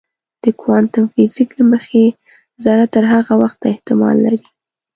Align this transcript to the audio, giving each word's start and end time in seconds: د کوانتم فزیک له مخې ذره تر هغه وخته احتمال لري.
د 0.43 0.45
کوانتم 0.61 1.03
فزیک 1.13 1.49
له 1.59 1.63
مخې 1.71 2.03
ذره 2.63 2.85
تر 2.93 3.03
هغه 3.13 3.33
وخته 3.41 3.65
احتمال 3.73 4.15
لري. 4.25 4.47